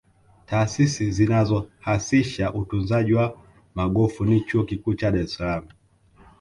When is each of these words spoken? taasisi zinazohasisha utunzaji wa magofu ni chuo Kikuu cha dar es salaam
taasisi 0.45 1.11
zinazohasisha 1.11 2.53
utunzaji 2.53 3.13
wa 3.13 3.37
magofu 3.75 4.25
ni 4.25 4.41
chuo 4.41 4.63
Kikuu 4.63 4.93
cha 4.95 5.11
dar 5.11 5.21
es 5.21 5.33
salaam 5.35 5.63